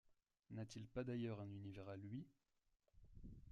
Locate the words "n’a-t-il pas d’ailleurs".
0.49-1.39